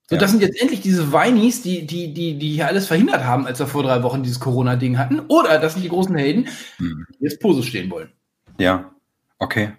[0.09, 0.21] So, ja.
[0.21, 3.59] das sind jetzt endlich diese Weinis, die, die, die, die hier alles verhindert haben, als
[3.59, 5.21] wir vor drei Wochen dieses Corona-Ding hatten.
[5.29, 7.07] Oder das sind die großen Helden, hm.
[7.19, 8.11] die jetzt Pose stehen wollen.
[8.59, 8.91] Ja,
[9.39, 9.73] okay.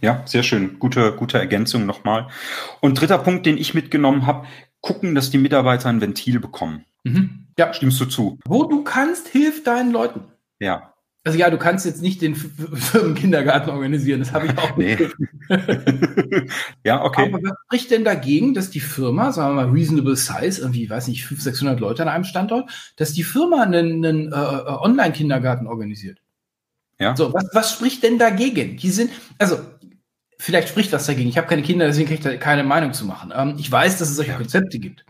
[0.00, 0.78] Ja, sehr schön.
[0.78, 2.28] Gute, gute Ergänzung nochmal.
[2.80, 4.46] Und dritter Punkt, den ich mitgenommen habe,
[4.80, 6.86] gucken, dass die Mitarbeiter ein Ventil bekommen.
[7.04, 7.48] Mhm.
[7.58, 7.74] Ja.
[7.74, 8.38] Stimmst du zu?
[8.46, 10.24] Wo du kannst, hilf deinen Leuten.
[10.60, 10.93] Ja,
[11.26, 15.00] also ja, du kannst jetzt nicht den Firmenkindergarten organisieren, das habe ich auch nicht.
[16.84, 17.32] ja, okay.
[17.32, 21.08] Aber was spricht denn dagegen, dass die Firma, sagen wir mal reasonable size, irgendwie, weiß
[21.08, 25.66] nicht, 500, 600 Leute an einem Standort, dass die Firma einen, einen äh, äh, Online-Kindergarten
[25.66, 26.18] organisiert?
[27.00, 27.16] Ja.
[27.16, 28.76] So, was, was spricht denn dagegen?
[28.76, 29.58] Die sind, also
[30.38, 31.30] vielleicht spricht was dagegen.
[31.30, 33.32] Ich habe keine Kinder, deswegen kann ich da keine Meinung zu machen.
[33.34, 34.36] Ähm, ich weiß, dass es solche ja.
[34.36, 35.06] Konzepte gibt.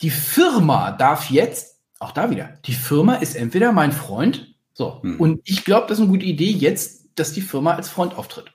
[0.00, 5.02] Die Firma darf jetzt, auch da wieder, die Firma ist entweder mein Freund so.
[5.02, 5.20] Hm.
[5.20, 8.52] Und ich glaube, das ist eine gute Idee jetzt, dass die Firma als Freund auftritt.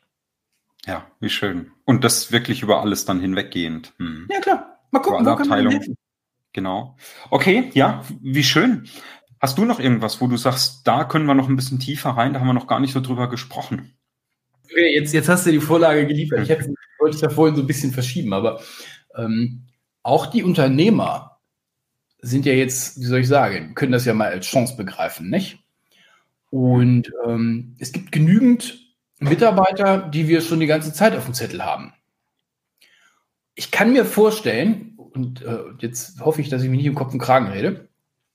[0.86, 1.72] Ja, wie schön.
[1.86, 3.94] Und das wirklich über alles dann hinweggehend.
[3.98, 4.28] Hm.
[4.32, 4.80] Ja, klar.
[4.92, 5.98] Mal gucken, wo kann man helfen.
[6.54, 6.96] Genau.
[7.30, 8.88] Okay, ja, wie schön.
[9.40, 12.34] Hast du noch irgendwas, wo du sagst, da können wir noch ein bisschen tiefer rein,
[12.34, 13.94] da haben wir noch gar nicht so drüber gesprochen?
[14.64, 16.42] Okay, jetzt, jetzt hast du die Vorlage geliefert.
[16.42, 18.60] Ich hätte, wollte es ja vorhin so ein bisschen verschieben, aber
[19.16, 19.68] ähm,
[20.02, 21.40] auch die Unternehmer
[22.20, 25.60] sind ja jetzt, wie soll ich sagen, können das ja mal als Chance begreifen, nicht?
[26.50, 28.80] Und ähm, es gibt genügend
[29.20, 31.94] Mitarbeiter, die wir schon die ganze Zeit auf dem Zettel haben.
[33.56, 37.14] Ich kann mir vorstellen, und äh, jetzt hoffe ich, dass ich mich nicht im Kopf
[37.14, 37.90] und Kragen rede,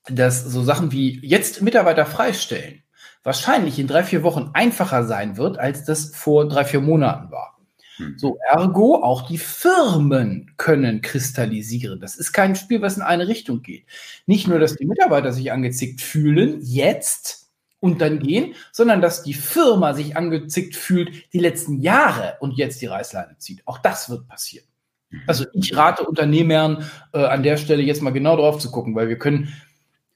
[0.07, 2.83] dass so Sachen wie jetzt Mitarbeiter freistellen
[3.23, 7.59] wahrscheinlich in drei, vier Wochen einfacher sein wird, als das vor drei, vier Monaten war.
[7.97, 8.15] Hm.
[8.19, 12.01] So, ergo, auch die Firmen können kristallisieren.
[12.01, 13.87] Das ist kein Spiel, was in eine Richtung geht.
[14.27, 17.42] Nicht nur, dass die Mitarbeiter sich angezickt fühlen, jetzt,
[17.83, 22.81] und dann gehen, sondern dass die Firma sich angezickt fühlt die letzten Jahre und jetzt
[22.81, 23.67] die Reißleine zieht.
[23.67, 24.65] Auch das wird passieren.
[25.11, 25.23] Mhm.
[25.27, 29.09] Also ich rate Unternehmern äh, an der Stelle jetzt mal genau drauf zu gucken, weil
[29.09, 29.53] wir können,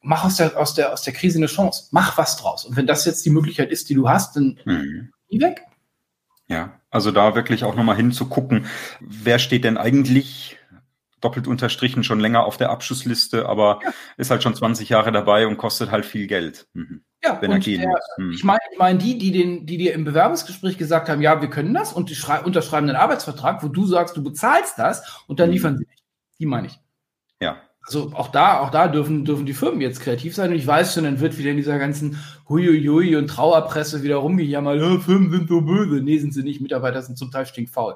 [0.00, 2.64] mach aus der, aus der, aus der Krise eine Chance, mach was draus.
[2.64, 5.12] Und wenn das jetzt die Möglichkeit ist, die du hast, dann mhm.
[5.28, 5.62] geh weg.
[6.46, 8.66] Ja, also da wirklich auch nochmal hinzugucken,
[9.00, 10.56] wer steht denn eigentlich
[11.20, 13.92] doppelt unterstrichen, schon länger auf der Abschussliste, aber ja.
[14.16, 16.68] ist halt schon 20 Jahre dabei und kostet halt viel Geld.
[16.74, 17.02] Mhm.
[17.24, 17.98] Ja, wenn er gehen der.
[18.18, 18.32] Mhm.
[18.32, 21.48] Ich meine, ich meine die, die, den, die dir im Bewerbungsgespräch gesagt haben, ja, wir
[21.48, 25.48] können das und die unterschreiben einen Arbeitsvertrag, wo du sagst, du bezahlst das und dann
[25.48, 25.54] mhm.
[25.54, 26.04] liefern sie nicht.
[26.38, 26.78] Die meine ich.
[27.40, 27.56] Ja.
[27.86, 30.50] Also auch da, auch da dürfen, dürfen die Firmen jetzt kreativ sein.
[30.50, 34.80] Und ich weiß schon, dann wird wieder in dieser ganzen Huiuiui und Trauerpresse wieder rumgejammert,
[34.80, 36.02] ja, Firmen sind so böse.
[36.02, 36.60] Nee, sind sie nicht.
[36.60, 37.94] Mitarbeiter sind zum Teil stinkfaul.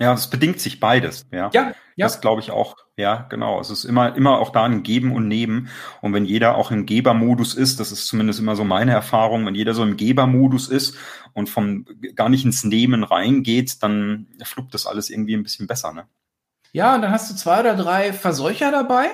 [0.00, 1.50] Ja, es bedingt sich beides, ja.
[1.52, 2.06] Ja, ja.
[2.06, 3.60] Das glaube ich auch, ja, genau.
[3.60, 5.68] Es ist immer, immer auch da ein Geben und Nehmen.
[6.00, 9.54] Und wenn jeder auch im Gebermodus ist, das ist zumindest immer so meine Erfahrung, wenn
[9.54, 10.96] jeder so im Gebermodus ist
[11.32, 15.92] und vom gar nicht ins Nehmen reingeht, dann fluppt das alles irgendwie ein bisschen besser,
[15.92, 16.06] ne?
[16.72, 19.06] Ja, und dann hast du zwei oder drei Verseucher dabei,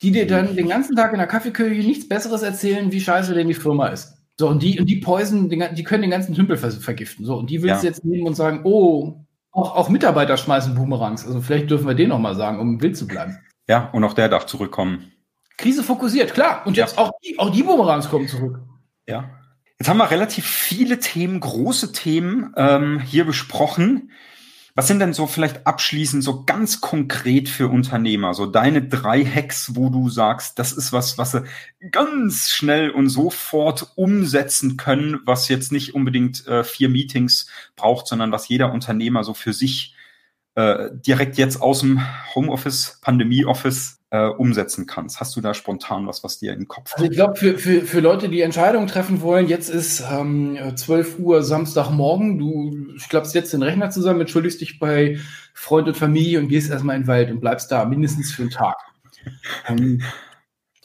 [0.00, 3.48] die dir dann den ganzen Tag in der Kaffeeküche nichts Besseres erzählen, wie scheiße denn
[3.48, 4.14] die Firma ist.
[4.38, 7.26] So, und die, und die Poison, die können den ganzen Tümpel vergiften.
[7.26, 7.80] So, und die willst ja.
[7.80, 11.26] du jetzt nehmen und sagen, oh, auch, auch Mitarbeiter schmeißen Boomerangs.
[11.26, 13.38] Also vielleicht dürfen wir den noch mal sagen, um wild zu bleiben.
[13.68, 15.12] Ja, und auch der darf zurückkommen.
[15.56, 16.66] Krise fokussiert, klar.
[16.66, 17.02] Und jetzt ja.
[17.02, 18.60] auch, die, auch die Boomerangs kommen zurück.
[19.06, 19.30] Ja.
[19.78, 24.10] Jetzt haben wir relativ viele Themen, große Themen ähm, hier besprochen.
[24.80, 29.76] Was sind denn so vielleicht abschließend so ganz konkret für Unternehmer, so deine drei Hacks,
[29.76, 31.42] wo du sagst, das ist was, was sie
[31.90, 38.32] ganz schnell und sofort umsetzen können, was jetzt nicht unbedingt äh, vier Meetings braucht, sondern
[38.32, 39.94] was jeder Unternehmer so für sich
[40.54, 42.00] äh, direkt jetzt aus dem
[42.34, 45.20] Homeoffice, Pandemie-Office äh, umsetzen kannst?
[45.20, 46.96] Hast du da spontan was, was dir in den Kopf kommt?
[46.96, 51.18] Also ich glaube, für, für, für Leute, die Entscheidungen treffen wollen, jetzt ist ähm, 12
[51.18, 55.18] Uhr Samstagmorgen, du klappst jetzt den Rechner zusammen, entschuldigst dich bei
[55.54, 58.50] Freund und Familie und gehst erstmal in den Wald und bleibst da, mindestens für einen
[58.50, 58.76] Tag.
[59.68, 60.02] Ähm,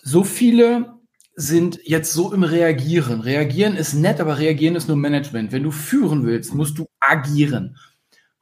[0.03, 0.93] so viele
[1.35, 3.21] sind jetzt so im Reagieren.
[3.21, 5.51] Reagieren ist nett, aber reagieren ist nur Management.
[5.51, 7.77] Wenn du führen willst, musst du agieren.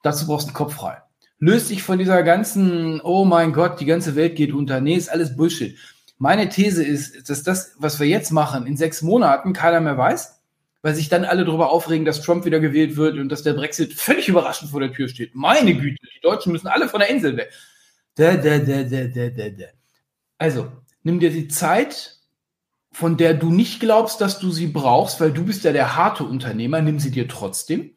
[0.04, 1.03] Dazu brauchst du einen Kopf frei
[1.44, 4.80] löst dich von dieser ganzen, oh mein Gott, die ganze Welt geht unter.
[4.80, 5.78] Nee, ist alles Bullshit.
[6.18, 10.40] Meine These ist, dass das, was wir jetzt machen, in sechs Monaten keiner mehr weiß,
[10.82, 13.94] weil sich dann alle darüber aufregen, dass Trump wieder gewählt wird und dass der Brexit
[13.94, 15.36] völlig überraschend vor der Tür steht.
[15.36, 17.52] Meine Güte, die Deutschen müssen alle von der Insel weg.
[18.16, 19.66] Da, da, da, da, da, da, da.
[20.38, 20.72] Also,
[21.04, 22.20] nimm dir die Zeit,
[22.94, 26.24] von der du nicht glaubst, dass du sie brauchst, weil du bist ja der harte
[26.24, 27.92] Unternehmer, nimm sie dir trotzdem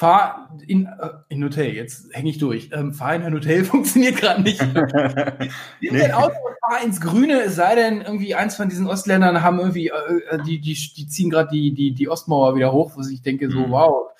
[0.00, 2.70] fahr in, äh, in Hotel, jetzt hänge ich durch.
[2.72, 4.58] Ähm, fahr in ein Hotel funktioniert gerade nicht.
[4.72, 5.98] Nimm nee.
[5.98, 9.58] dein Auto und fahr ins Grüne, es sei denn, irgendwie eins von diesen Ostländern haben
[9.58, 13.02] irgendwie, äh, äh die, die, die ziehen gerade die, die, die Ostmauer wieder hoch, wo
[13.06, 13.72] ich denke, so, mhm.
[13.72, 14.10] wow,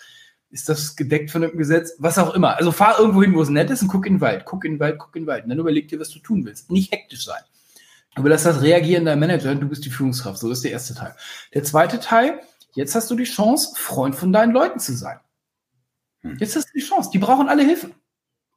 [0.51, 1.95] ist das gedeckt von einem Gesetz?
[1.99, 2.59] Was auch immer.
[2.59, 4.73] Also fahr irgendwo hin, wo es nett ist und guck in den Wald, guck in
[4.73, 5.45] den Wald, guck in den Wald.
[5.45, 6.71] Und dann überleg dir, was du tun willst.
[6.71, 7.40] Nicht hektisch sein.
[8.16, 10.38] Aber lass das reagieren dein Manager, du bist die Führungskraft.
[10.38, 11.14] So ist der erste Teil.
[11.55, 12.40] Der zweite Teil,
[12.75, 15.21] jetzt hast du die Chance, Freund von deinen Leuten zu sein.
[16.22, 16.37] Hm.
[16.38, 17.11] Jetzt hast du die Chance.
[17.12, 17.90] Die brauchen alle Hilfe.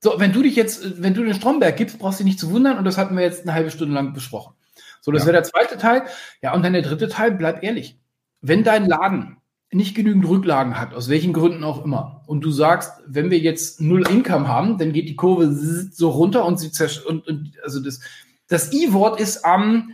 [0.01, 2.51] So, wenn du dich jetzt, wenn du den Stromberg gibst, brauchst du dich nicht zu
[2.51, 4.53] wundern und das hatten wir jetzt eine halbe Stunde lang besprochen.
[4.99, 5.27] So, das ja.
[5.27, 6.03] wäre der zweite Teil.
[6.41, 7.97] Ja, und dann der dritte Teil, bleib ehrlich.
[8.41, 9.37] Wenn dein Laden
[9.71, 13.81] nicht genügend Rücklagen hat, aus welchen Gründen auch immer, und du sagst, wenn wir jetzt
[13.81, 17.79] null Income haben, dann geht die Kurve so runter und sie zersch und, und also
[17.79, 18.01] das,
[18.47, 19.91] das I-Wort ist am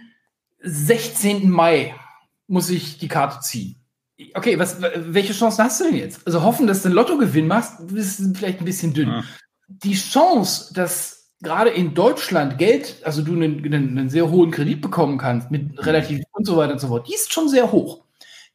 [0.62, 1.50] 16.
[1.50, 1.96] Mai
[2.48, 3.79] muss ich die Karte ziehen
[4.34, 6.26] okay, was, welche Chancen hast du denn jetzt?
[6.26, 9.10] Also hoffen, dass du einen Lottogewinn machst, ist vielleicht ein bisschen dünn.
[9.10, 9.24] Ja.
[9.68, 14.82] Die Chance, dass gerade in Deutschland Geld, also du einen, einen, einen, sehr hohen Kredit
[14.82, 18.04] bekommen kannst, mit relativ und so weiter und so fort, die ist schon sehr hoch.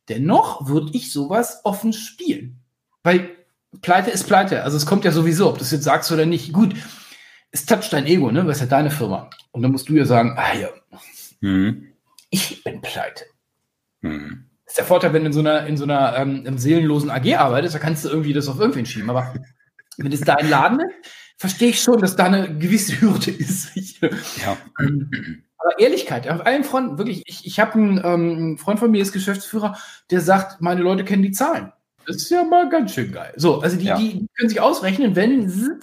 [0.08, 2.60] Dennoch würde ich sowas offen spielen.
[3.02, 3.30] Weil
[3.80, 4.64] Pleite ist Pleite.
[4.64, 6.52] Also es kommt ja sowieso, ob du es jetzt sagst oder nicht.
[6.52, 6.74] Gut,
[7.50, 8.46] es toucht dein Ego, ne?
[8.46, 9.30] Was ist ja deine Firma.
[9.52, 10.68] Und dann musst du ja sagen, ah ja,
[11.40, 11.92] mhm.
[12.30, 13.24] ich bin pleite.
[14.02, 17.36] Mhm ist der Vorteil, wenn du in so einer, in so einer ähm, seelenlosen AG
[17.36, 19.08] arbeitest, da kannst du irgendwie das auf irgendwen schieben.
[19.08, 19.32] Aber
[19.98, 23.68] wenn es dein Laden ist, verstehe ich schon, dass da eine gewisse Hürde ist.
[23.76, 24.56] ja.
[24.80, 29.00] Ähm, aber Ehrlichkeit, auf allen Fronten, wirklich, ich, ich habe einen ähm, Freund von mir,
[29.00, 29.78] ist Geschäftsführer,
[30.10, 31.72] der sagt, meine Leute kennen die Zahlen.
[32.04, 33.32] Das ist ja mal ganz schön geil.
[33.36, 33.96] So, also die, ja.
[33.96, 35.78] die können sich ausrechnen, wenn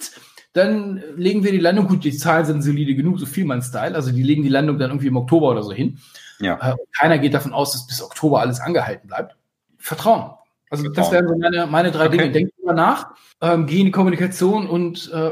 [0.52, 3.94] dann legen wir die Landung, gut, die Zahlen sind solide genug, so viel mein Style,
[3.94, 5.98] also die legen die Landung dann irgendwie im Oktober oder so hin.
[6.40, 6.72] Ja.
[6.72, 9.36] Äh, keiner geht davon aus, dass bis Oktober alles angehalten bleibt.
[9.78, 10.32] Vertrauen.
[10.70, 11.04] Also Vertrauen.
[11.04, 12.18] das wären so meine, meine drei okay.
[12.18, 12.32] Dinge.
[12.32, 15.30] Denk drüber nach, ähm, geh in die Kommunikation und äh,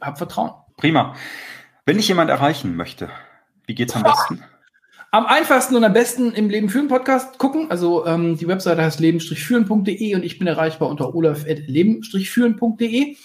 [0.00, 0.52] hab Vertrauen.
[0.76, 1.14] Prima.
[1.84, 3.08] Wenn ich jemand erreichen möchte,
[3.66, 4.42] wie geht's am besten?
[5.12, 7.70] Am einfachsten und am besten im Leben führen Podcast gucken.
[7.70, 13.16] Also ähm, die Webseite heißt leben-führen.de und ich bin erreichbar unter olaf.leben-führen.de.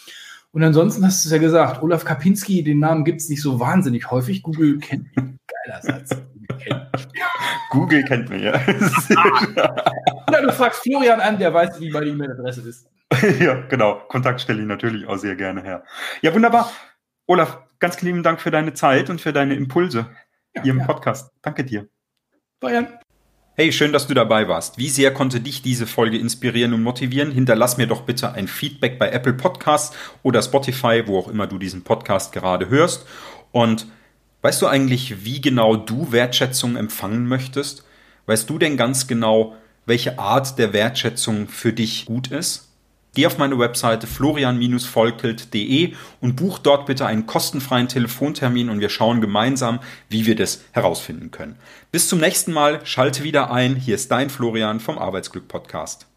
[0.54, 3.60] Und ansonsten hast du es ja gesagt, Olaf Kapinski, den Namen gibt es nicht so
[3.60, 4.43] wahnsinnig häufig.
[4.43, 5.39] Google kennt ihn.
[5.65, 6.17] Geiler Satz.
[7.69, 8.54] Google kennt mich, ja.
[10.28, 12.88] Oder du fragst Florian an, der weiß, wie meine E-Mail-Adresse ist.
[13.39, 13.95] ja, genau.
[14.08, 15.84] Kontakt stelle ich natürlich auch sehr gerne her.
[16.21, 16.71] Ja, wunderbar.
[17.28, 20.08] Olaf, ganz lieben Dank für deine Zeit und für deine Impulse
[20.56, 20.86] ja, hier im ja.
[20.86, 21.32] Podcast.
[21.41, 21.88] Danke dir.
[22.60, 22.88] Bayern.
[23.56, 24.78] Hey, schön, dass du dabei warst.
[24.78, 27.32] Wie sehr konnte dich diese Folge inspirieren und motivieren?
[27.32, 31.58] Hinterlass mir doch bitte ein Feedback bei Apple Podcasts oder Spotify, wo auch immer du
[31.58, 33.06] diesen Podcast gerade hörst.
[33.52, 33.88] Und
[34.41, 37.84] weißt du eigentlich, wie genau du Wertschätzung empfangen möchtest?
[38.25, 42.67] Weißt du denn ganz genau, welche Art der Wertschätzung für dich gut ist?
[43.13, 49.19] Geh auf meine Webseite florian-volkelt.de und buch dort bitte einen kostenfreien Telefontermin und wir schauen
[49.19, 51.58] gemeinsam, wie wir das herausfinden können.
[51.91, 53.75] Bis zum nächsten Mal, schalte wieder ein.
[53.75, 56.11] Hier ist dein Florian vom Arbeitsglück Podcast.